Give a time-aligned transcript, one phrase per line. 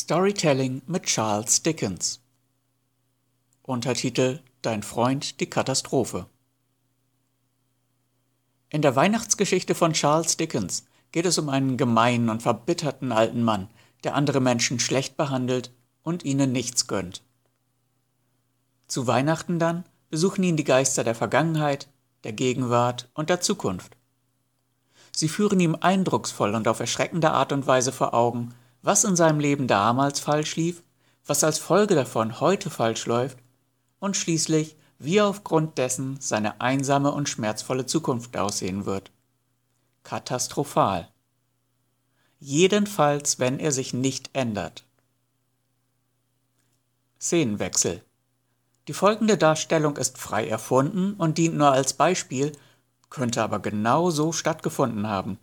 [0.00, 2.20] Storytelling mit Charles Dickens
[3.64, 6.26] Untertitel Dein Freund die Katastrophe
[8.68, 13.70] In der Weihnachtsgeschichte von Charles Dickens geht es um einen gemeinen und verbitterten alten Mann,
[14.04, 15.72] der andere Menschen schlecht behandelt
[16.04, 17.24] und ihnen nichts gönnt.
[18.86, 21.88] Zu Weihnachten dann besuchen ihn die Geister der Vergangenheit,
[22.22, 23.96] der Gegenwart und der Zukunft.
[25.10, 29.40] Sie führen ihm eindrucksvoll und auf erschreckende Art und Weise vor Augen, was in seinem
[29.40, 30.82] Leben damals falsch lief,
[31.26, 33.38] was als Folge davon heute falsch läuft
[33.98, 39.10] und schließlich, wie aufgrund dessen seine einsame und schmerzvolle Zukunft aussehen wird.
[40.02, 41.08] Katastrophal.
[42.40, 44.84] Jedenfalls, wenn er sich nicht ändert.
[47.20, 48.02] Szenenwechsel.
[48.86, 52.52] Die folgende Darstellung ist frei erfunden und dient nur als Beispiel,
[53.10, 55.38] könnte aber genau so stattgefunden haben.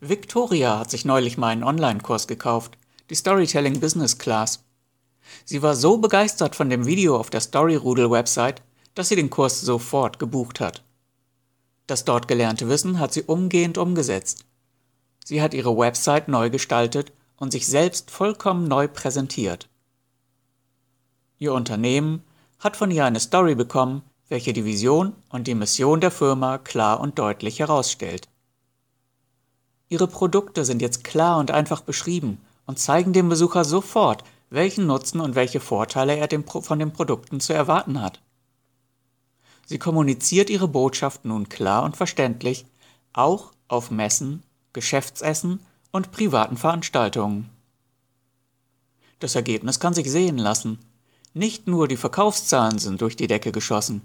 [0.00, 2.78] Victoria hat sich neulich meinen Online-Kurs gekauft,
[3.10, 4.64] die Storytelling Business Class.
[5.44, 8.62] Sie war so begeistert von dem Video auf der Storyrudel-Website,
[8.94, 10.84] dass sie den Kurs sofort gebucht hat.
[11.88, 14.44] Das dort gelernte Wissen hat sie umgehend umgesetzt.
[15.24, 19.68] Sie hat ihre Website neu gestaltet und sich selbst vollkommen neu präsentiert.
[21.38, 22.22] Ihr Unternehmen
[22.60, 27.00] hat von ihr eine Story bekommen, welche die Vision und die Mission der Firma klar
[27.00, 28.28] und deutlich herausstellt.
[29.88, 35.20] Ihre Produkte sind jetzt klar und einfach beschrieben und zeigen dem Besucher sofort, welchen Nutzen
[35.20, 38.20] und welche Vorteile er von den Produkten zu erwarten hat.
[39.66, 42.64] Sie kommuniziert ihre Botschaft nun klar und verständlich,
[43.12, 47.50] auch auf Messen, Geschäftsessen und privaten Veranstaltungen.
[49.18, 50.78] Das Ergebnis kann sich sehen lassen.
[51.34, 54.02] Nicht nur die Verkaufszahlen sind durch die Decke geschossen.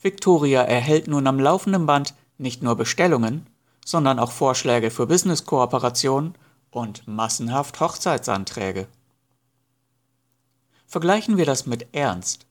[0.00, 3.46] Victoria erhält nun am laufenden Band nicht nur Bestellungen,
[3.84, 6.34] sondern auch Vorschläge für Business-Kooperationen
[6.70, 8.86] und massenhaft Hochzeitsanträge.
[10.86, 12.46] Vergleichen wir das mit Ernst.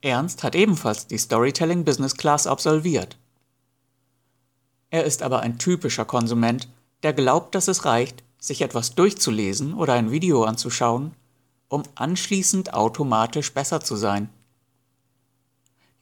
[0.00, 3.16] Ernst hat ebenfalls die Storytelling Business Class absolviert.
[4.90, 6.68] Er ist aber ein typischer Konsument,
[7.02, 11.12] der glaubt, dass es reicht, sich etwas durchzulesen oder ein Video anzuschauen,
[11.68, 14.28] um anschließend automatisch besser zu sein.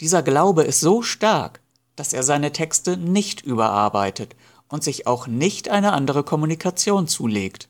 [0.00, 1.60] Dieser Glaube ist so stark,
[2.00, 4.34] dass er seine Texte nicht überarbeitet
[4.68, 7.68] und sich auch nicht eine andere Kommunikation zulegt.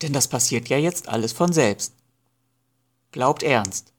[0.00, 1.94] Denn das passiert ja jetzt alles von selbst.
[3.10, 3.92] Glaubt Ernst.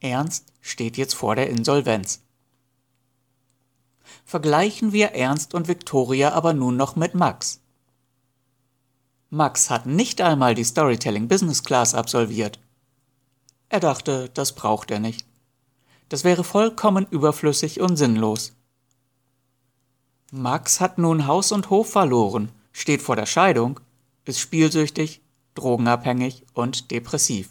[0.00, 2.22] Ernst steht jetzt vor der Insolvenz.
[4.24, 7.60] Vergleichen wir Ernst und Victoria aber nun noch mit Max.
[9.28, 12.58] Max hat nicht einmal die Storytelling Business Class absolviert.
[13.68, 15.25] Er dachte, das braucht er nicht.
[16.08, 18.54] Das wäre vollkommen überflüssig und sinnlos.
[20.30, 23.80] Max hat nun Haus und Hof verloren, steht vor der Scheidung,
[24.24, 25.22] ist spielsüchtig,
[25.54, 27.50] drogenabhängig und depressiv.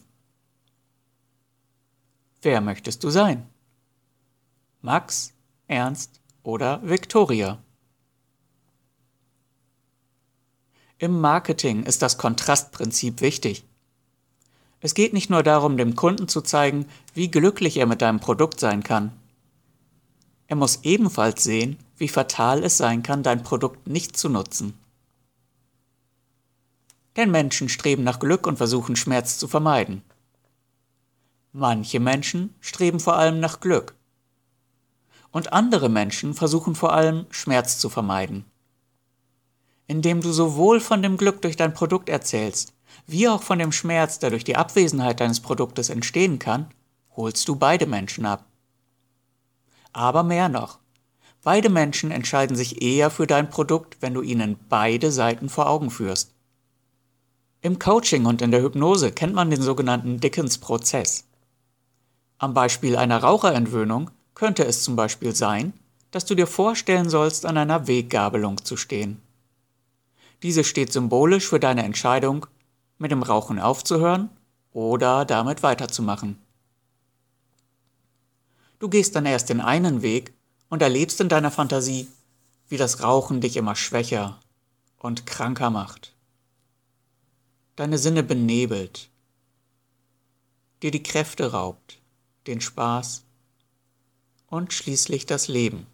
[2.42, 3.50] Wer möchtest du sein?
[4.82, 5.34] Max,
[5.68, 7.62] Ernst oder Victoria?
[10.98, 13.66] Im Marketing ist das Kontrastprinzip wichtig.
[14.82, 18.60] Es geht nicht nur darum, dem Kunden zu zeigen, wie glücklich er mit deinem Produkt
[18.60, 19.12] sein kann.
[20.48, 24.78] Er muss ebenfalls sehen, wie fatal es sein kann, dein Produkt nicht zu nutzen.
[27.16, 30.04] Denn Menschen streben nach Glück und versuchen Schmerz zu vermeiden.
[31.52, 33.96] Manche Menschen streben vor allem nach Glück.
[35.32, 38.46] Und andere Menschen versuchen vor allem Schmerz zu vermeiden.
[39.88, 42.75] Indem du sowohl von dem Glück durch dein Produkt erzählst,
[43.08, 46.68] wie auch von dem Schmerz, der durch die Abwesenheit deines Produktes entstehen kann,
[47.16, 48.46] holst du beide Menschen ab.
[49.94, 50.80] Aber mehr noch.
[51.44, 55.92] Beide Menschen entscheiden sich eher für dein Produkt, wenn du ihnen beide Seiten vor Augen
[55.92, 56.34] führst.
[57.62, 61.26] Im Coaching und in der Hypnose kennt man den sogenannten Dickens-Prozess.
[62.38, 65.74] Am Beispiel einer Raucherentwöhnung könnte es zum Beispiel sein,
[66.12, 69.22] dass du dir vorstellen sollst, an einer Weggabelung zu stehen.
[70.44, 72.46] Diese steht symbolisch für deine Entscheidung,
[72.98, 74.30] mit dem Rauchen aufzuhören
[74.72, 76.40] oder damit weiterzumachen.
[78.80, 80.34] Du gehst dann erst den einen Weg
[80.70, 82.08] und erlebst in deiner Fantasie,
[82.68, 84.40] wie das Rauchen dich immer schwächer
[85.00, 86.16] und kranker macht.
[87.76, 89.10] Deine Sinne benebelt,
[90.82, 92.00] dir die Kräfte raubt,
[92.48, 93.24] den Spaß
[94.48, 95.88] und schließlich das Leben.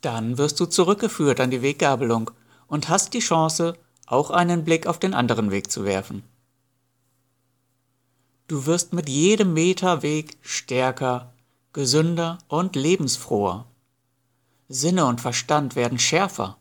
[0.00, 2.30] Dann wirst du zurückgeführt an die Weggabelung
[2.66, 6.22] und hast die Chance, auch einen Blick auf den anderen Weg zu werfen.
[8.48, 11.32] Du wirst mit jedem Meter Weg stärker,
[11.72, 13.66] gesünder und lebensfroher.
[14.68, 16.56] Sinne und Verstand werden schärfer.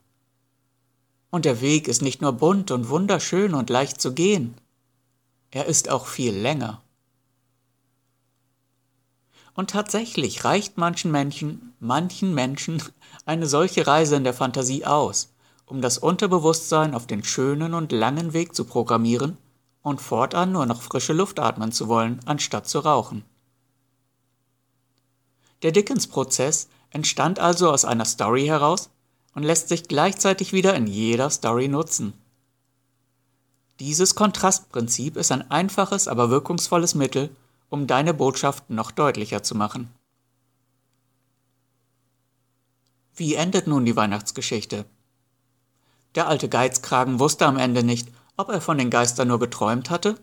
[1.29, 4.55] Und der Weg ist nicht nur bunt und wunderschön und leicht zu gehen,
[5.51, 6.81] er ist auch viel länger.
[9.53, 12.83] Und tatsächlich reicht manchen Menschen, manchen Menschen
[13.25, 15.33] eine solche Reise in der Fantasie aus,
[15.65, 19.37] um das Unterbewusstsein auf den schönen und langen Weg zu programmieren
[19.81, 23.23] und fortan nur noch frische Luft atmen zu wollen, anstatt zu rauchen.
[25.61, 28.89] Der Dickens-Prozess entstand also aus einer Story heraus
[29.33, 32.13] und lässt sich gleichzeitig wieder in jeder Story nutzen.
[33.79, 37.35] Dieses Kontrastprinzip ist ein einfaches, aber wirkungsvolles Mittel,
[37.69, 39.89] um deine Botschaft noch deutlicher zu machen.
[43.15, 44.85] Wie endet nun die Weihnachtsgeschichte?
[46.15, 50.17] Der alte Geizkragen wusste am Ende nicht, ob er von den Geistern nur geträumt hatte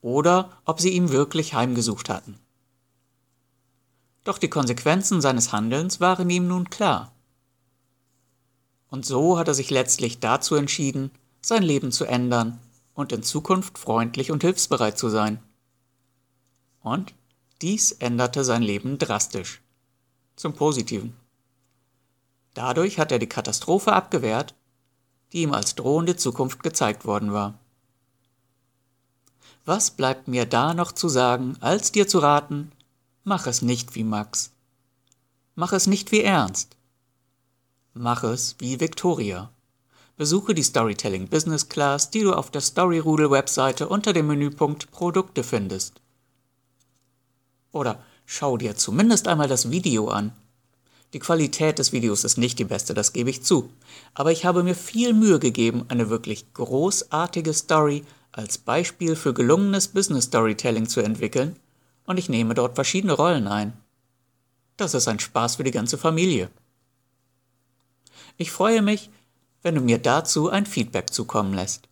[0.00, 2.38] oder ob sie ihm wirklich heimgesucht hatten.
[4.24, 7.12] Doch die Konsequenzen seines Handelns waren ihm nun klar.
[8.88, 11.10] Und so hat er sich letztlich dazu entschieden,
[11.42, 12.58] sein Leben zu ändern
[12.94, 15.42] und in Zukunft freundlich und hilfsbereit zu sein.
[16.80, 17.12] Und
[17.60, 19.60] dies änderte sein Leben drastisch.
[20.36, 21.14] Zum Positiven.
[22.54, 24.54] Dadurch hat er die Katastrophe abgewehrt,
[25.34, 27.58] die ihm als drohende Zukunft gezeigt worden war.
[29.64, 32.70] Was bleibt mir da noch zu sagen, als dir zu raten,
[33.24, 34.52] mach es nicht wie Max.
[35.56, 36.76] Mach es nicht wie Ernst.
[37.94, 39.50] Mach es wie Victoria.
[40.16, 45.42] Besuche die Storytelling Business Class, die du auf der Storyrudel Webseite unter dem Menüpunkt Produkte
[45.42, 46.00] findest.
[47.72, 50.32] Oder schau dir zumindest einmal das Video an.
[51.14, 53.70] Die Qualität des Videos ist nicht die beste, das gebe ich zu.
[54.14, 59.86] Aber ich habe mir viel Mühe gegeben, eine wirklich großartige Story als Beispiel für gelungenes
[59.86, 61.54] Business Storytelling zu entwickeln
[62.04, 63.74] und ich nehme dort verschiedene Rollen ein.
[64.76, 66.50] Das ist ein Spaß für die ganze Familie.
[68.36, 69.08] Ich freue mich,
[69.62, 71.88] wenn du mir dazu ein Feedback zukommen lässt.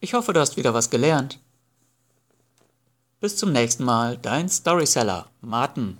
[0.00, 1.40] Ich hoffe, du hast wieder was gelernt.
[3.20, 5.96] Bis zum nächsten Mal, dein Storyseller, Martin.